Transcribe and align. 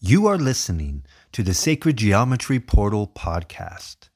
You 0.00 0.28
are 0.28 0.38
listening 0.38 1.04
to 1.32 1.42
the 1.42 1.52
Sacred 1.52 1.96
Geometry 1.96 2.60
Portal 2.60 3.08
podcast, 3.08 4.10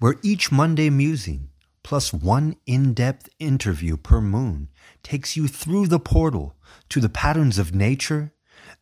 where 0.00 0.16
each 0.20 0.50
Monday 0.50 0.90
musing 0.90 1.50
plus 1.84 2.12
one 2.12 2.56
in 2.66 2.92
depth 2.92 3.28
interview 3.38 3.96
per 3.96 4.20
moon 4.20 4.68
takes 5.04 5.36
you 5.36 5.46
through 5.46 5.86
the 5.86 6.00
portal 6.00 6.56
to 6.88 6.98
the 6.98 7.08
patterns 7.08 7.56
of 7.56 7.72
nature, 7.72 8.32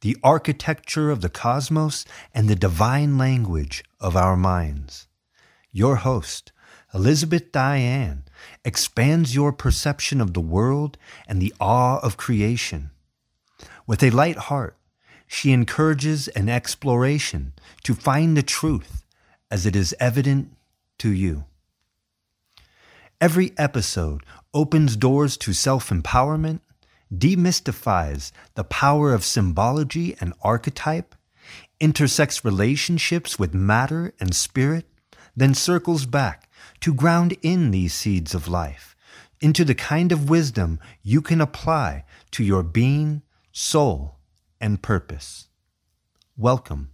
the 0.01 0.17
architecture 0.23 1.11
of 1.11 1.21
the 1.21 1.29
cosmos, 1.29 2.07
and 2.33 2.49
the 2.49 2.57
divine 2.57 3.19
language 3.19 3.85
of 4.01 4.17
our 4.17 4.35
minds. 4.35 5.09
Your 5.73 5.97
host, 5.97 6.53
Elizabeth 6.95 7.53
Diane, 7.53 8.25
expands 8.65 9.35
your 9.35 9.53
perception 9.53 10.23
of 10.23 10.33
the 10.33 10.41
world 10.41 10.97
and 11.29 11.43
the 11.43 11.53
awe 11.61 11.99
of 11.99 12.17
creation. 12.17 12.93
With 13.87 14.03
a 14.03 14.09
light 14.09 14.37
heart, 14.37 14.79
she 15.27 15.53
encourages 15.53 16.29
an 16.29 16.48
exploration 16.48 17.52
to 17.83 17.95
find 17.95 18.37
the 18.37 18.43
truth 18.43 19.05
as 19.51 19.66
it 19.66 19.77
is 19.77 19.95
evident 20.01 20.52
to 20.99 21.11
you. 21.11 21.45
Every 23.21 23.52
episode 23.57 24.23
opens 24.52 24.97
doors 24.97 25.37
to 25.39 25.52
self 25.52 25.91
empowerment, 25.91 26.61
demystifies 27.12 28.33
the 28.55 28.65
power 28.65 29.15
of 29.15 29.25
symbology 29.25 30.16
and 30.21 30.35
archetype, 30.43 31.15
intersects 31.80 32.45
relationships 32.45 33.38
with 33.38 33.55
matter 33.55 34.13
and 34.21 34.35
spirit, 34.35 34.87
then 35.35 35.55
circles 35.55 36.07
back 36.07 36.51
to 36.80 36.93
ground 36.93 37.37
in 37.43 37.71
these 37.71 37.95
seeds 37.95 38.35
of 38.35 38.49
life 38.49 38.97
into 39.41 39.65
the 39.65 39.74
kind 39.74 40.13
of 40.13 40.30
wisdom 40.30 40.80
you 41.02 41.21
can 41.21 41.41
apply 41.41 42.05
to 42.30 42.43
your 42.43 42.63
being, 42.63 43.23
soul, 43.52 44.16
and 44.60 44.83
purpose. 44.83 45.48
Welcome 46.37 46.92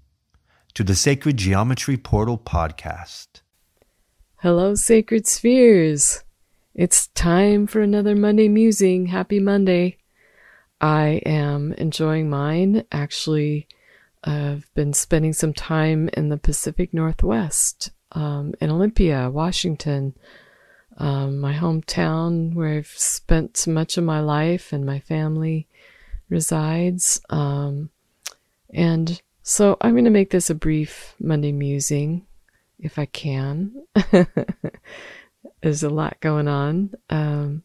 to 0.74 0.84
the 0.84 0.94
Sacred 0.94 1.36
Geometry 1.36 1.96
Portal 1.96 2.38
podcast. 2.38 3.42
Hello, 4.36 4.74
Sacred 4.74 5.26
Spheres. 5.26 6.24
It's 6.74 7.08
time 7.08 7.66
for 7.66 7.80
another 7.80 8.16
Monday 8.16 8.48
musing. 8.48 9.06
Happy 9.06 9.38
Monday. 9.38 9.98
I 10.80 11.20
am 11.26 11.72
enjoying 11.74 12.28
mine. 12.28 12.84
Actually, 12.90 13.68
I've 14.24 14.68
been 14.74 14.92
spending 14.92 15.32
some 15.32 15.52
time 15.52 16.08
in 16.14 16.28
the 16.28 16.38
Pacific 16.38 16.92
Northwest, 16.92 17.90
um, 18.12 18.54
in 18.60 18.70
Olympia, 18.70 19.30
Washington, 19.30 20.14
um, 20.96 21.40
my 21.40 21.54
hometown 21.54 22.54
where 22.54 22.78
I've 22.78 22.86
spent 22.86 23.66
much 23.66 23.96
of 23.96 24.04
my 24.04 24.20
life 24.20 24.72
and 24.72 24.84
my 24.84 25.00
family 25.00 25.68
resides. 26.32 27.20
Um, 27.30 27.90
and 28.74 29.20
so 29.42 29.76
I'm 29.80 29.92
going 29.92 30.04
to 30.04 30.10
make 30.10 30.30
this 30.30 30.50
a 30.50 30.54
brief 30.54 31.14
Monday 31.20 31.52
musing 31.52 32.26
if 32.78 32.98
I 32.98 33.06
can. 33.06 33.74
There's 35.62 35.82
a 35.82 35.90
lot 35.90 36.18
going 36.20 36.48
on. 36.48 36.94
Um, 37.10 37.62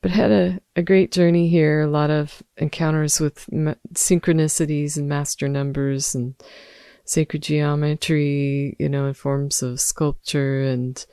but 0.00 0.12
had 0.12 0.30
a, 0.30 0.60
a 0.76 0.82
great 0.82 1.10
journey 1.10 1.48
here, 1.48 1.82
a 1.82 1.90
lot 1.90 2.10
of 2.10 2.42
encounters 2.56 3.20
with 3.20 3.50
ma- 3.52 3.74
synchronicities 3.94 4.96
and 4.96 5.08
master 5.08 5.48
numbers 5.48 6.14
and 6.14 6.34
sacred 7.04 7.42
geometry, 7.42 8.76
you 8.78 8.88
know, 8.88 9.06
in 9.06 9.14
forms 9.14 9.60
of 9.60 9.80
sculpture 9.80 10.62
and, 10.62 11.04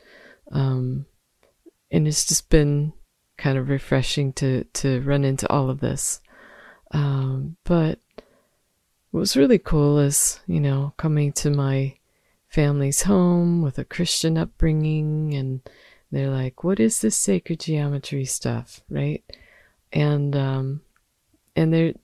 um, 0.52 1.08
and 1.92 2.08
it's 2.08 2.28
just 2.28 2.50
been 2.50 2.94
kind 3.38 3.58
of 3.58 3.70
refreshing 3.70 4.32
to, 4.34 4.66
to 4.74 5.02
run 5.02 5.24
into 5.24 5.50
all 5.52 5.70
of 5.70 5.80
this. 5.80 6.22
Um, 6.96 7.58
but 7.66 8.00
what 9.12 9.20
was 9.20 9.36
really 9.36 9.60
cool 9.60 10.00
is, 10.00 10.40
you 10.48 10.62
know, 10.62 10.94
coming 10.96 11.34
to 11.34 11.50
my 11.50 11.98
family's 12.48 13.02
home 13.02 13.62
with 13.62 13.78
a 13.78 13.84
Christian 13.84 14.38
upbringing 14.38 15.34
and 15.34 15.60
they're 16.10 16.30
like, 16.30 16.64
what 16.64 16.80
is 16.80 17.02
this 17.02 17.18
sacred 17.18 17.60
geometry 17.60 18.24
stuff? 18.24 18.80
Right. 18.90 19.26
And, 19.92 20.38
um, 20.38 20.82
and 21.54 21.74
they're, 21.74 21.96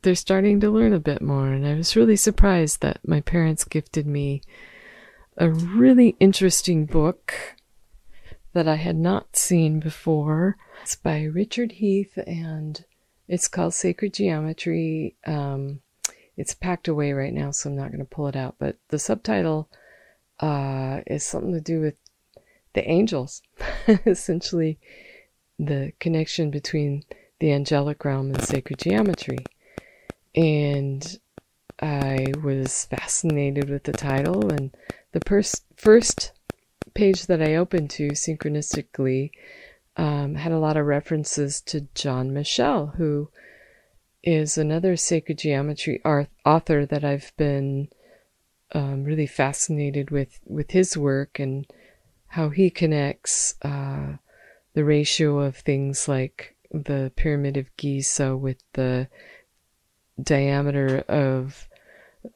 they're 0.00 0.14
starting 0.14 0.58
to 0.60 0.70
learn 0.70 0.94
a 0.94 1.00
bit 1.00 1.20
more. 1.20 1.48
And 1.48 1.66
I 1.66 1.74
was 1.74 1.94
really 1.94 2.16
surprised 2.16 2.80
that 2.80 3.06
my 3.06 3.20
parents 3.20 3.64
gifted 3.64 4.06
me 4.06 4.40
a 5.36 5.50
really 5.50 6.16
interesting 6.18 6.86
book 6.86 7.34
that 8.54 8.66
I 8.66 8.76
had 8.76 8.96
not 8.96 9.36
seen 9.36 9.80
before. 9.80 10.56
It's 10.82 10.96
by 10.96 11.24
Richard 11.24 11.72
Heath 11.72 12.18
and 12.26 12.86
it's 13.30 13.46
called 13.46 13.72
Sacred 13.72 14.12
Geometry. 14.12 15.14
Um, 15.24 15.80
it's 16.36 16.52
packed 16.52 16.88
away 16.88 17.12
right 17.12 17.32
now, 17.32 17.52
so 17.52 17.70
I'm 17.70 17.76
not 17.76 17.92
going 17.92 18.00
to 18.00 18.04
pull 18.04 18.26
it 18.26 18.34
out. 18.34 18.56
But 18.58 18.76
the 18.88 18.98
subtitle 18.98 19.68
uh, 20.40 21.02
is 21.06 21.24
something 21.24 21.52
to 21.52 21.60
do 21.60 21.80
with 21.80 21.94
the 22.72 22.86
angels, 22.90 23.40
essentially, 24.04 24.80
the 25.60 25.92
connection 26.00 26.50
between 26.50 27.04
the 27.38 27.52
angelic 27.52 28.04
realm 28.04 28.34
and 28.34 28.42
sacred 28.42 28.80
geometry. 28.80 29.38
And 30.34 31.20
I 31.80 32.32
was 32.42 32.86
fascinated 32.86 33.70
with 33.70 33.84
the 33.84 33.92
title, 33.92 34.50
and 34.50 34.76
the 35.12 35.20
pers- 35.20 35.62
first 35.76 36.32
page 36.94 37.26
that 37.26 37.40
I 37.40 37.54
opened 37.54 37.90
to 37.90 38.08
synchronistically 38.08 39.30
um, 39.96 40.34
had 40.34 40.52
a 40.52 40.58
lot 40.58 40.76
of 40.76 40.86
references 40.86 41.60
to 41.62 41.82
John 41.94 42.32
Michell, 42.32 42.94
who 42.96 43.30
is 44.22 44.58
another 44.58 44.96
sacred 44.96 45.38
geometry 45.38 46.02
author 46.04 46.86
that 46.86 47.04
I've 47.04 47.32
been 47.36 47.88
um, 48.72 49.04
really 49.04 49.26
fascinated 49.26 50.10
with 50.10 50.38
with 50.46 50.70
his 50.70 50.96
work 50.96 51.38
and 51.38 51.66
how 52.28 52.50
he 52.50 52.70
connects 52.70 53.54
uh, 53.62 54.16
the 54.74 54.84
ratio 54.84 55.40
of 55.40 55.56
things 55.56 56.06
like 56.06 56.54
the 56.70 57.10
pyramid 57.16 57.56
of 57.56 57.74
Giza 57.76 58.36
with 58.36 58.58
the 58.74 59.08
diameter 60.22 60.98
of 61.08 61.68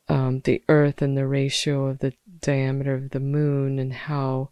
um, 0.09 0.41
the 0.41 0.63
earth 0.69 1.03
and 1.03 1.17
the 1.17 1.27
ratio 1.27 1.87
of 1.87 2.01
the 2.01 2.15
diameter 2.41 2.95
of 2.95 3.11
the 3.11 3.21
moon 3.21 3.79
and 3.79 3.93
how 3.93 4.51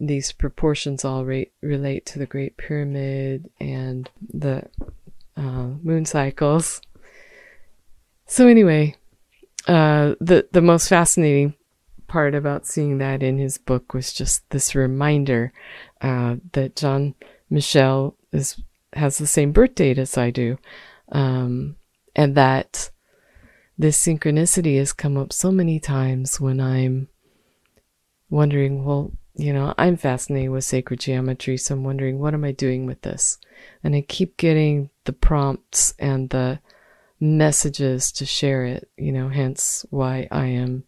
these 0.00 0.32
proportions 0.32 1.04
all 1.04 1.24
relate 1.24 2.06
to 2.06 2.18
the 2.18 2.26
Great 2.26 2.56
Pyramid 2.56 3.50
and 3.60 4.08
the 4.32 4.64
uh, 5.36 5.68
moon 5.82 6.04
cycles. 6.04 6.80
So 8.26 8.46
anyway, 8.46 8.96
uh, 9.66 10.14
the 10.20 10.48
the 10.52 10.62
most 10.62 10.88
fascinating 10.88 11.54
part 12.06 12.34
about 12.34 12.66
seeing 12.66 12.98
that 12.98 13.22
in 13.22 13.38
his 13.38 13.58
book 13.58 13.94
was 13.94 14.12
just 14.12 14.48
this 14.50 14.74
reminder 14.74 15.52
uh, 16.00 16.36
that 16.52 16.76
John 16.76 17.14
Michell 17.50 18.16
is 18.32 18.60
has 18.94 19.18
the 19.18 19.26
same 19.26 19.52
birth 19.52 19.74
date 19.74 19.98
as 19.98 20.16
I 20.16 20.30
do, 20.30 20.58
um, 21.12 21.76
and 22.16 22.34
that 22.34 22.90
this 23.78 24.00
synchronicity 24.04 24.78
has 24.78 24.92
come 24.92 25.16
up 25.16 25.32
so 25.32 25.52
many 25.52 25.78
times 25.78 26.40
when 26.40 26.60
I'm 26.60 27.08
wondering, 28.28 28.84
well, 28.84 29.12
you 29.38 29.52
know, 29.52 29.72
I'm 29.78 29.96
fascinated 29.96 30.50
with 30.50 30.64
sacred 30.64 30.98
geometry, 30.98 31.56
so 31.56 31.74
I'm 31.74 31.84
wondering, 31.84 32.18
what 32.18 32.34
am 32.34 32.42
I 32.42 32.50
doing 32.50 32.86
with 32.86 33.02
this? 33.02 33.38
And 33.84 33.94
I 33.94 34.00
keep 34.00 34.36
getting 34.36 34.90
the 35.04 35.12
prompts 35.12 35.94
and 36.00 36.28
the 36.30 36.58
messages 37.20 38.10
to 38.12 38.26
share 38.26 38.64
it, 38.64 38.90
you 38.96 39.12
know, 39.12 39.28
hence 39.28 39.86
why 39.90 40.26
I 40.32 40.46
am 40.46 40.82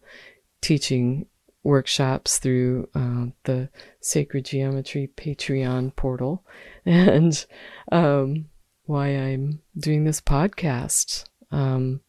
teaching 0.59 1.27
workshops 1.63 2.39
through 2.39 2.89
uh, 2.93 3.27
the 3.45 3.69
Sacred 4.01 4.43
Geometry 4.43 5.09
Patreon 5.15 5.95
portal 5.95 6.45
and 6.85 7.45
um, 7.89 8.49
why 8.83 9.07
I'm 9.07 9.61
doing 9.77 10.03
this 10.03 10.19
podcast. 10.19 11.23
Um, 11.51 12.01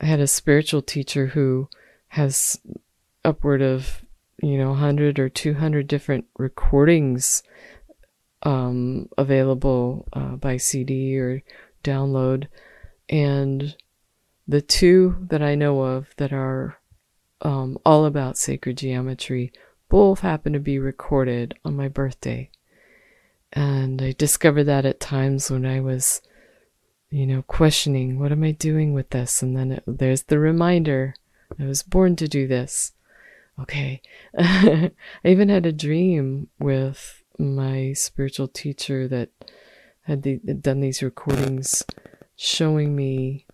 I 0.00 0.06
had 0.06 0.20
a 0.20 0.26
spiritual 0.26 0.80
teacher 0.80 1.26
who 1.26 1.68
has 2.08 2.58
upward 3.26 3.60
of 3.60 4.02
you 4.42 4.58
know 4.58 4.70
100 4.70 5.18
or 5.18 5.28
200 5.28 5.86
different 5.86 6.24
recordings 6.38 7.42
um, 8.42 9.08
available 9.18 10.08
uh, 10.12 10.36
by 10.36 10.56
CD 10.56 11.18
or 11.18 11.42
download 11.84 12.46
and 13.08 13.76
the 14.46 14.60
two 14.60 15.16
that 15.30 15.42
I 15.42 15.54
know 15.54 15.82
of 15.82 16.14
that 16.16 16.32
are 16.32 16.76
um, 17.42 17.78
all 17.84 18.04
about 18.04 18.36
sacred 18.36 18.78
geometry 18.78 19.52
both 19.88 20.20
happen 20.20 20.52
to 20.52 20.60
be 20.60 20.78
recorded 20.78 21.54
on 21.64 21.76
my 21.76 21.88
birthday. 21.88 22.50
And 23.52 24.00
I 24.00 24.12
discovered 24.12 24.64
that 24.64 24.86
at 24.86 25.00
times 25.00 25.50
when 25.50 25.66
I 25.66 25.80
was, 25.80 26.22
you 27.10 27.26
know, 27.26 27.42
questioning, 27.42 28.18
what 28.18 28.32
am 28.32 28.44
I 28.44 28.52
doing 28.52 28.92
with 28.92 29.10
this? 29.10 29.42
And 29.42 29.56
then 29.56 29.72
it, 29.72 29.84
there's 29.86 30.24
the 30.24 30.38
reminder, 30.38 31.14
I 31.58 31.64
was 31.64 31.82
born 31.82 32.14
to 32.16 32.28
do 32.28 32.46
this. 32.46 32.92
Okay. 33.62 34.00
I 34.38 34.90
even 35.24 35.48
had 35.48 35.66
a 35.66 35.72
dream 35.72 36.48
with 36.58 37.22
my 37.38 37.92
spiritual 37.94 38.48
teacher 38.48 39.08
that 39.08 39.30
had 40.02 40.22
the, 40.22 40.36
done 40.36 40.80
these 40.80 41.02
recordings 41.02 41.82
showing 42.36 42.96
me 42.96 43.46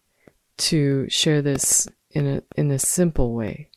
to 0.59 1.09
share 1.09 1.43
this 1.43 1.89
in 2.11 2.27
a 2.27 2.43
in 2.57 2.71
a 2.71 2.79
simple 2.79 3.35
way 3.35 3.69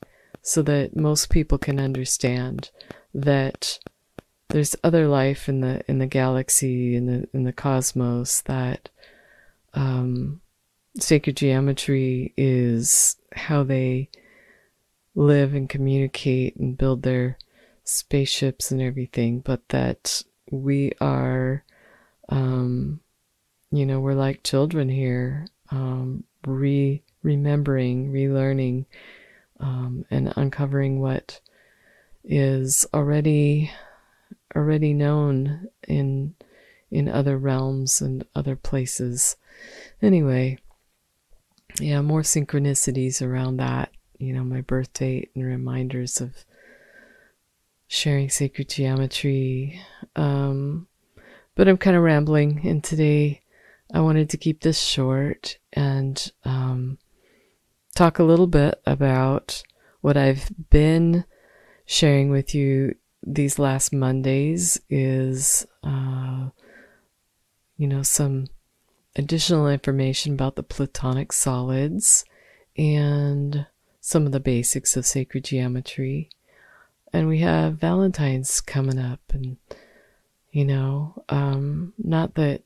so 0.42 0.62
that 0.62 0.96
most 0.96 1.30
people 1.30 1.58
can 1.58 1.80
understand 1.80 2.72
that 3.14 3.80
there's 4.50 4.76
other 4.84 5.08
life 5.08 5.50
in 5.50 5.62
the 5.62 5.84
in 5.90 6.00
the 6.00 6.08
galaxy 6.08 6.96
in 6.96 7.06
the 7.06 7.28
in 7.34 7.44
the 7.44 7.54
cosmos 7.54 8.42
that 8.42 8.90
um, 9.74 10.42
sacred 10.98 11.36
geometry 11.36 12.34
is 12.38 13.18
how 13.34 13.64
they 13.64 14.10
live 15.20 15.54
and 15.54 15.68
communicate 15.68 16.56
and 16.56 16.78
build 16.78 17.04
their 17.04 17.38
spaceships 17.84 18.72
and 18.72 18.82
everything, 18.82 19.42
but 19.42 19.68
that 19.68 20.24
we 20.50 20.94
are, 21.02 21.66
um, 22.30 23.02
you 23.70 23.86
know, 23.86 24.00
we're 24.00 24.14
like 24.14 24.42
children 24.44 24.88
here, 24.88 25.46
um, 25.72 26.24
re 26.48 27.04
remembering, 27.22 28.14
relearning, 28.14 28.86
um, 29.60 30.06
and 30.10 30.32
uncovering 30.38 31.02
what 31.02 31.42
is 32.24 32.86
already 32.94 33.70
already 34.56 34.94
known 34.94 35.68
in 35.86 36.34
in 36.92 37.10
other 37.10 37.38
realms 37.38 38.00
and 38.00 38.26
other 38.36 38.56
places. 38.56 39.36
Anyway, 40.02 40.58
yeah, 41.82 42.02
more 42.02 42.22
synchronicities 42.22 43.22
around 43.22 43.58
that. 43.58 43.92
You 44.20 44.34
know, 44.34 44.44
my 44.44 44.62
birth 44.62 44.94
date 44.94 45.32
and 45.34 45.46
reminders 45.46 46.22
of 46.22 46.46
sharing 47.88 48.30
sacred 48.30 48.70
geometry. 48.70 49.82
Um, 50.16 50.88
but 51.56 51.68
I'm 51.68 51.78
kind 51.78 51.98
of 51.98 52.04
rambling, 52.04 52.62
and 52.68 52.84
today 52.84 53.42
I 53.94 54.02
wanted 54.02 54.30
to 54.30 54.38
keep 54.38 54.62
this 54.62 54.80
short 54.80 55.58
and 55.74 56.32
um, 56.46 57.00
talk 57.96 58.20
a 58.20 58.24
little 58.24 58.48
bit 58.48 58.82
about 58.86 59.64
what 60.02 60.16
I've 60.16 60.50
been 60.70 61.26
sharing 61.86 62.30
with 62.30 62.54
you 62.54 62.96
these 63.24 63.60
last 63.60 63.92
Mondays 63.92 64.80
is, 64.90 65.66
uh, 65.84 66.50
you 67.78 67.88
know, 67.88 68.04
some 68.04 68.48
additional 69.16 69.68
information 69.68 70.34
about 70.34 70.56
the 70.56 70.64
Platonic 70.64 71.34
solids 71.34 72.24
and 72.78 73.66
some 74.10 74.26
of 74.26 74.32
the 74.32 74.40
basics 74.40 74.98
of 74.98 75.06
sacred 75.06 75.44
geometry. 75.44 76.30
And 77.14 77.28
we 77.28 77.40
have 77.40 77.80
Valentine's 77.80 78.60
coming 78.60 78.98
up, 78.98 79.22
and 79.30 79.58
you 80.52 80.66
know, 80.66 81.24
um, 81.30 81.94
not 81.98 82.36
that 82.36 82.64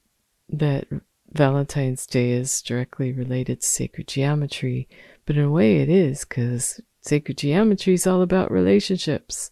that 0.49 0.87
Valentine's 1.31 2.05
Day 2.05 2.31
is 2.31 2.61
directly 2.61 3.11
related 3.11 3.61
to 3.61 3.67
sacred 3.67 4.07
geometry, 4.07 4.87
but 5.25 5.35
in 5.35 5.43
a 5.43 5.51
way 5.51 5.77
it 5.77 5.89
is 5.89 6.25
because 6.25 6.81
sacred 7.01 7.37
geometry 7.37 7.93
is 7.93 8.07
all 8.07 8.21
about 8.21 8.51
relationships 8.51 9.51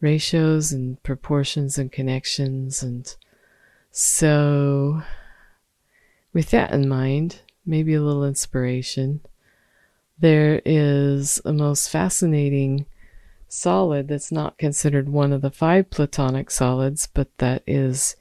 ratios 0.00 0.72
and 0.72 1.02
proportions 1.02 1.78
and 1.78 1.92
connections. 1.92 2.82
And 2.82 3.14
so, 3.90 5.02
with 6.32 6.50
that 6.50 6.72
in 6.72 6.88
mind, 6.88 7.40
maybe 7.66 7.94
a 7.94 8.02
little 8.02 8.24
inspiration, 8.24 9.20
there 10.20 10.60
is 10.64 11.40
a 11.44 11.52
most 11.52 11.88
fascinating 11.88 12.86
solid 13.48 14.08
that's 14.08 14.30
not 14.30 14.58
considered 14.58 15.08
one 15.08 15.32
of 15.32 15.40
the 15.40 15.50
five 15.50 15.90
Platonic 15.90 16.50
solids, 16.50 17.08
but 17.12 17.28
that 17.38 17.62
is 17.66 18.16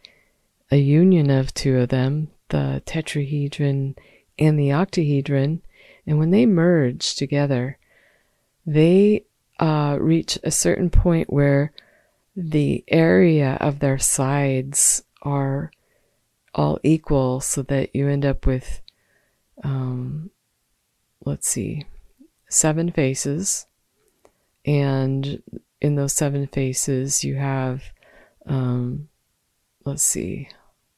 a 0.72 0.78
union 0.78 1.30
of 1.30 1.54
two 1.54 1.78
of 1.78 1.90
them, 1.90 2.30
the 2.50 2.82
tetrahedron 2.86 3.96
and 4.38 4.60
the 4.60 4.72
octahedron. 4.72 5.62
And 6.08 6.18
when 6.18 6.32
they 6.32 6.46
merge 6.46 7.16
together, 7.16 7.78
they 8.66 9.26
uh, 9.60 9.98
reach 10.00 10.40
a 10.44 10.52
certain 10.52 10.90
point 10.90 11.32
where 11.32 11.74
the 12.36 12.84
area 12.88 13.58
of 13.60 13.80
their 13.80 13.98
sides 13.98 15.04
are 15.22 15.72
all 16.56 16.80
equal 16.84 17.42
so 17.42 17.62
that 17.64 17.96
you 17.96 18.08
end 18.08 18.26
up 18.26 18.46
with, 18.46 18.82
um, 19.64 20.32
let's 21.26 21.48
see, 21.48 21.86
seven 22.50 22.92
faces. 22.92 23.66
And 24.66 25.42
in 25.82 25.96
those 25.96 26.14
seven 26.14 26.48
faces, 26.48 27.24
you 27.24 27.36
have, 27.36 27.84
um, 28.46 29.10
let's 29.86 30.04
see, 30.04 30.50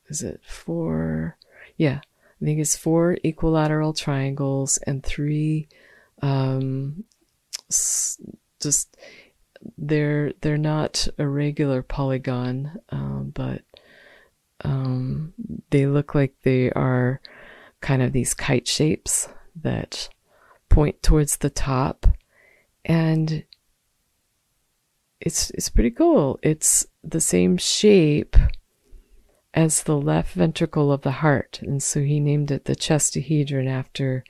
is 0.10 0.24
it 0.24 0.42
four? 0.44 1.38
Yeah, 1.78 2.02
I 2.42 2.46
think 2.46 2.60
it's 2.60 2.76
four 2.76 3.18
equilateral 3.24 3.94
triangles 3.94 4.78
and 4.80 5.04
three 5.04 5.68
um, 6.22 7.04
just 7.70 8.98
they're 9.78 10.34
they're 10.42 10.58
not 10.58 11.08
a 11.18 11.28
regular 11.28 11.82
polygon, 11.82 12.80
um, 12.90 13.32
but 13.34 13.62
um, 14.64 15.34
they 15.70 15.88
look 15.88 16.14
like 16.16 16.34
they 16.44 16.72
are 16.72 17.22
kind 17.80 18.02
of 18.02 18.14
these 18.14 18.34
kite 18.34 18.68
shapes 18.68 19.28
that 19.56 20.10
point 20.70 21.02
towards 21.04 21.38
the 21.38 21.50
top, 21.50 22.08
and 22.86 23.44
it's 25.20 25.50
it's 25.52 25.70
pretty 25.70 25.92
cool. 25.92 26.40
It's 26.42 26.86
the 27.04 27.22
same 27.22 27.58
shape 27.58 28.36
as 29.54 29.84
the 29.84 29.98
left 29.98 30.34
ventricle 30.34 30.92
of 30.92 31.02
the 31.02 31.12
heart, 31.12 31.60
and 31.62 31.84
so 31.84 32.02
he 32.02 32.20
named 32.20 32.52
it 32.52 32.66
the 32.66 32.76
chestahedron 32.76 33.68
after 33.68 34.24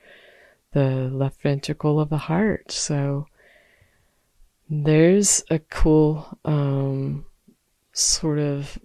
the 0.74 1.10
left 1.12 1.42
ventricle 1.42 2.00
of 2.00 2.10
the 2.10 2.18
heart. 2.18 2.72
So 2.72 3.28
there's 4.70 5.44
a 5.50 5.60
cool 5.60 6.40
um, 6.46 7.26
sort 7.92 8.40
of 8.40 8.80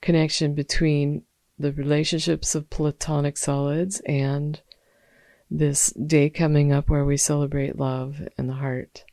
connection 0.00 0.54
between 0.54 1.22
the 1.58 1.72
relationships 1.72 2.54
of 2.54 2.68
platonic 2.68 3.36
solids 3.36 4.00
and 4.00 4.60
this 5.58 5.92
day 5.92 6.30
coming 6.30 6.72
up 6.72 6.88
where 6.88 7.04
we 7.04 7.16
celebrate 7.16 7.78
love 7.78 8.26
and 8.38 8.48
the 8.48 8.54
heart. 8.54 9.04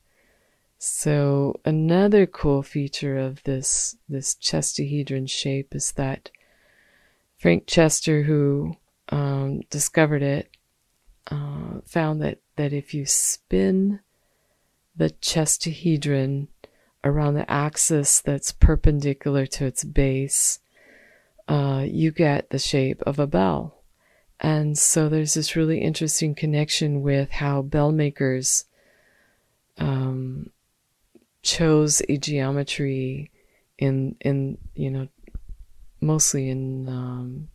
So 0.78 1.60
another 1.66 2.26
cool 2.26 2.64
feature 2.64 3.18
of 3.18 3.44
this 3.44 3.98
this 4.08 4.36
chestahedron 4.36 5.30
shape 5.30 5.76
is 5.76 5.92
that 5.94 6.32
Frank 7.38 7.68
Chester, 7.68 8.24
who 8.24 8.76
um, 9.10 9.62
discovered 9.70 10.24
it, 10.24 10.50
uh, 11.30 11.82
found 11.86 12.22
that 12.22 12.40
that 12.56 12.72
if 12.72 12.94
you 12.94 13.06
spin 13.06 14.00
the 14.96 15.10
chestahedron 15.10 16.48
around 17.04 17.34
the 17.34 17.50
axis 17.52 18.22
that's 18.22 18.52
perpendicular 18.54 19.46
to 19.46 19.66
its 19.66 19.84
base, 19.84 20.60
uh, 21.50 21.84
you 21.86 22.12
get 22.12 22.50
the 22.50 22.60
shape 22.60 23.02
of 23.04 23.20
a 23.20 23.28
bell. 23.28 23.79
And 24.40 24.78
so 24.78 25.10
there's 25.10 25.34
this 25.34 25.56
really 25.56 25.80
interesting 25.80 26.34
connection 26.34 27.02
with 27.02 27.30
how 27.30 27.62
bell 27.62 27.92
makers 27.92 28.66
um, 29.78 30.50
chose 31.42 32.02
a 32.08 32.18
geometry 32.18 33.32
in 33.78 34.16
in 34.22 34.58
you 34.76 34.92
know 34.92 35.08
mostly 36.02 36.50
in 36.50 36.88
um, 36.88 37.50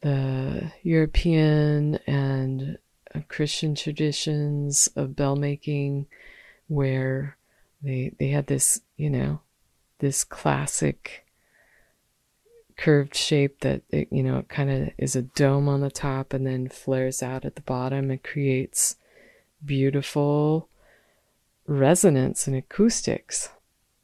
the 0.00 0.72
European 0.82 1.96
and 2.06 2.78
Christian 3.28 3.74
traditions 3.74 4.88
of 4.96 5.16
bell 5.16 5.36
making 5.36 6.06
where 6.68 7.36
they 7.82 8.12
they 8.18 8.28
had 8.28 8.46
this, 8.46 8.80
you 8.96 9.10
know, 9.10 9.40
this 9.98 10.24
classic 10.24 11.25
curved 12.76 13.14
shape 13.14 13.60
that 13.60 13.82
it, 13.90 14.08
you 14.10 14.22
know, 14.22 14.38
it 14.38 14.48
kind 14.48 14.70
of 14.70 14.90
is 14.98 15.16
a 15.16 15.22
dome 15.22 15.68
on 15.68 15.80
the 15.80 15.90
top 15.90 16.32
and 16.32 16.46
then 16.46 16.68
flares 16.68 17.22
out 17.22 17.44
at 17.44 17.54
the 17.56 17.62
bottom 17.62 18.10
and 18.10 18.22
creates 18.22 18.96
beautiful 19.64 20.68
resonance 21.66 22.46
and 22.46 22.56
acoustics. 22.56 23.50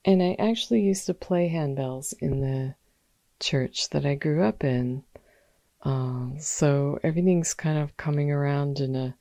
And 0.04 0.22
I 0.22 0.36
actually 0.38 0.80
used 0.80 1.06
to 1.06 1.14
play 1.14 1.48
handbells 1.48 2.14
in 2.20 2.40
the 2.40 2.74
church 3.38 3.90
that 3.90 4.04
I 4.04 4.14
grew 4.14 4.42
up 4.42 4.64
in. 4.64 5.04
Um, 5.82 6.36
so 6.38 6.98
everything's 7.02 7.54
kind 7.54 7.78
of 7.78 7.96
coming 7.96 8.30
around 8.30 8.80
in 8.80 8.96
a 8.96 9.14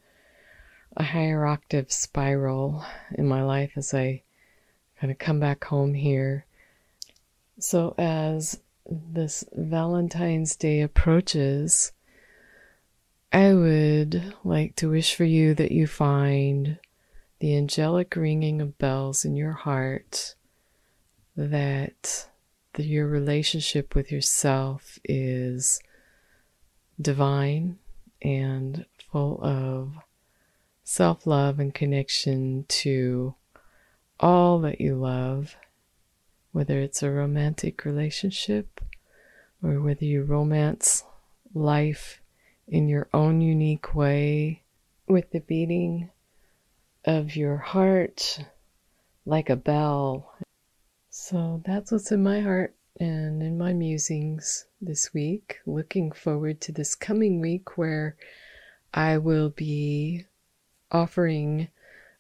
a 0.98 1.04
higher 1.04 1.46
octave 1.46 1.92
spiral 1.92 2.84
in 3.16 3.28
my 3.28 3.42
life 3.44 3.72
as 3.76 3.94
I 3.94 4.24
kind 5.00 5.12
of 5.12 5.18
come 5.18 5.40
back 5.40 5.64
home 5.64 5.94
here. 5.94 6.46
So 7.60 7.96
as 7.98 8.60
this 8.92 9.44
Valentine's 9.54 10.56
Day 10.56 10.82
approaches, 10.82 11.92
I 13.32 13.54
would 13.54 14.36
like 14.44 14.76
to 14.78 14.90
wish 14.90 15.16
for 15.16 15.24
you 15.24 15.54
that 15.56 15.72
you 15.72 15.88
find 15.88 16.78
the 17.40 17.56
angelic 17.56 18.16
ringing 18.16 18.62
of 18.62 18.78
bells 18.78 19.24
in 19.24 19.36
your 19.36 19.54
heart, 19.54 20.36
that 21.36 22.28
the, 22.74 22.84
your 22.84 23.08
relationship 23.08 23.96
with 23.96 24.12
yourself 24.12 25.00
is 25.06 25.80
divine 27.00 27.80
and 28.22 28.86
full 29.12 29.44
of 29.44 29.94
self 30.84 31.26
love 31.26 31.60
and 31.60 31.74
connection 31.74 32.66
to 32.68 33.36
all 34.20 34.60
that 34.60 34.80
you 34.80 34.96
love, 34.96 35.56
whether 36.52 36.80
it's 36.80 37.02
a 37.02 37.12
romantic 37.12 37.86
relationship 37.86 38.82
or 39.64 39.80
whether 39.80 40.06
you 40.06 40.24
romance 40.24 41.04
life 41.54 42.22
in 42.68 42.88
your 42.88 43.08
own 43.14 43.42
unique 43.42 43.94
way 43.94 44.64
with 45.08 45.32
the 45.32 45.40
beating 45.40 46.10
of 47.06 47.36
your 47.36 47.58
heart 47.58 48.40
like 49.26 49.50
a 49.50 49.56
bell. 49.56 50.34
So 51.10 51.62
that's 51.66 51.92
what's 51.92 52.12
in 52.12 52.24
my 52.24 52.40
heart 52.42 52.76
and 53.00 53.42
in 53.42 53.58
my 53.58 53.74
musings 53.74 54.66
this 54.80 55.14
week. 55.14 55.60
Looking 55.66 56.12
forward 56.12 56.62
to 56.62 56.72
this 56.72 56.96
coming 56.96 57.42
week 57.42 57.78
where 57.78 58.16
I 58.94 59.18
will 59.18 59.50
be 59.50 60.26
offering 60.92 61.70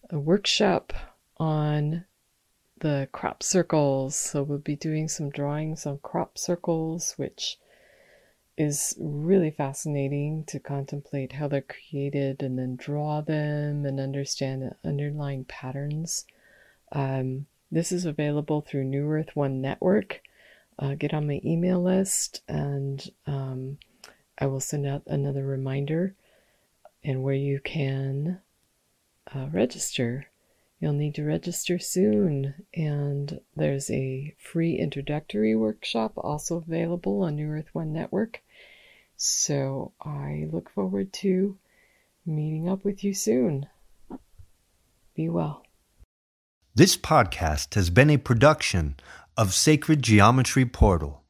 a 0.09 0.19
workshop 0.19 0.93
on 1.37 2.05
the 2.81 3.07
crop 3.11 3.41
circles. 3.41 4.15
So 4.15 4.43
we'll 4.43 4.59
be 4.59 4.75
doing 4.75 5.07
some 5.07 5.29
drawings 5.29 5.85
on 5.85 5.99
crop 5.99 6.37
circles, 6.37 7.13
which 7.17 7.57
is 8.57 8.95
really 8.99 9.49
fascinating 9.49 10.43
to 10.45 10.59
contemplate 10.59 11.31
how 11.33 11.47
they're 11.47 11.61
created 11.61 12.43
and 12.43 12.59
then 12.59 12.75
draw 12.75 13.21
them 13.21 13.85
and 13.85 13.99
understand 13.99 14.61
the 14.61 14.75
underlying 14.87 15.45
patterns. 15.45 16.25
Um, 16.91 17.47
this 17.71 17.91
is 17.91 18.05
available 18.05 18.61
through 18.61 18.83
New 18.83 19.09
Earth 19.09 19.35
One 19.35 19.61
Network. 19.61 20.21
Uh, 20.77 20.95
get 20.95 21.13
on 21.13 21.27
my 21.27 21.39
email 21.45 21.81
list 21.81 22.41
and 22.47 23.09
um, 23.25 23.77
I 24.37 24.47
will 24.47 24.59
send 24.59 24.85
out 24.85 25.03
another 25.07 25.45
reminder 25.45 26.15
and 27.03 27.23
where 27.23 27.35
you 27.35 27.59
can 27.59 28.41
uh, 29.33 29.47
register. 29.51 30.27
You'll 30.81 30.93
need 30.93 31.15
to 31.15 31.23
register 31.23 31.77
soon, 31.77 32.55
and 32.73 33.39
there's 33.55 33.91
a 33.91 34.33
free 34.39 34.79
introductory 34.79 35.55
workshop 35.55 36.13
also 36.17 36.57
available 36.57 37.21
on 37.21 37.35
New 37.35 37.49
Earth 37.49 37.69
One 37.71 37.93
Network. 37.93 38.41
So 39.15 39.91
I 40.01 40.47
look 40.51 40.71
forward 40.71 41.13
to 41.13 41.59
meeting 42.25 42.67
up 42.67 42.83
with 42.83 43.03
you 43.03 43.13
soon. 43.13 43.67
Be 45.15 45.29
well. 45.29 45.61
This 46.73 46.97
podcast 46.97 47.75
has 47.75 47.91
been 47.91 48.09
a 48.09 48.17
production 48.17 48.95
of 49.37 49.53
Sacred 49.53 50.01
Geometry 50.01 50.65
Portal. 50.65 51.21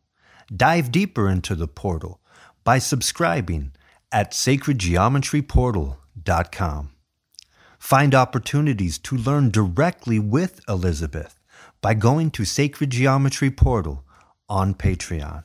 Dive 0.55 0.93
deeper 0.93 1.27
into 1.27 1.55
the 1.55 1.67
portal 1.67 2.21
by 2.63 2.77
subscribing 2.77 3.73
at 4.13 4.31
sacredgeometryportal.com. 4.31 6.91
Find 7.81 8.13
opportunities 8.13 8.99
to 8.99 9.17
learn 9.17 9.49
directly 9.49 10.19
with 10.19 10.61
Elizabeth 10.69 11.39
by 11.81 11.95
going 11.95 12.29
to 12.31 12.45
Sacred 12.45 12.91
Geometry 12.91 13.49
Portal 13.49 14.05
on 14.47 14.75
Patreon. 14.75 15.43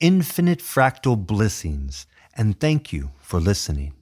Infinite 0.00 0.58
fractal 0.58 1.16
blessings, 1.16 2.06
and 2.36 2.58
thank 2.58 2.92
you 2.92 3.12
for 3.20 3.38
listening. 3.38 3.94